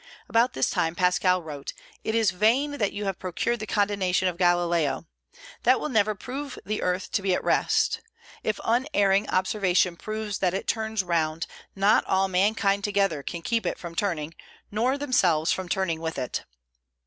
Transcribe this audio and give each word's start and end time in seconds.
About 0.27 0.53
this 0.53 0.71
time 0.71 0.95
Pascal 0.95 1.43
wrote: 1.43 1.73
"It 2.03 2.15
is 2.15 2.31
vain 2.31 2.79
that 2.79 2.91
you 2.91 3.05
have 3.05 3.19
procured 3.19 3.59
the 3.59 3.67
condemnation 3.67 4.27
of 4.27 4.35
Galileo. 4.35 5.05
That 5.61 5.79
will 5.79 5.89
never 5.89 6.15
prove 6.15 6.57
the 6.65 6.81
earth 6.81 7.11
to 7.11 7.21
be 7.21 7.35
at 7.35 7.43
rest. 7.43 8.01
If 8.43 8.59
unerring 8.65 9.29
observation 9.29 9.95
proves 9.97 10.39
that 10.39 10.55
it 10.55 10.65
turns 10.67 11.03
round, 11.03 11.45
not 11.75 12.03
all 12.07 12.27
mankind 12.29 12.83
together 12.83 13.21
can 13.21 13.43
keep 13.43 13.63
it 13.63 13.77
from 13.77 13.93
turning, 13.93 14.33
or 14.75 14.97
themselves 14.97 15.51
from 15.51 15.69
turning 15.69 16.01
with 16.01 16.17
it." 16.17 16.45